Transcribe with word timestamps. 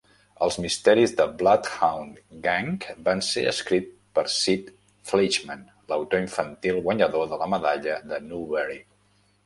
Els 0.43 0.55
misteris 0.61 1.11
del 1.19 1.35
"Bloodhound 1.41 2.15
Gang" 2.47 2.87
van 3.09 3.21
ser 3.29 3.45
escrits 3.53 3.93
per 4.17 4.25
Sid 4.39 4.75
Fleischman, 5.13 5.65
l'autor 5.93 6.27
infantil 6.27 6.85
guanyador 6.89 7.33
de 7.35 7.45
la 7.45 7.55
medalla 7.57 8.05
de 8.15 8.25
Newbery. 8.33 8.85